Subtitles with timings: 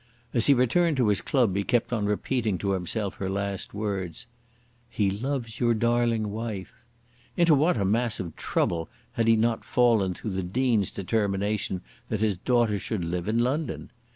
[0.33, 4.25] As he returned to his club he kept on repeating to himself her last words;
[4.89, 6.73] "He loves your darling wife."
[7.37, 12.21] Into what a mass of trouble had he not fallen through the Dean's determination that
[12.21, 13.91] his daughter should live in London!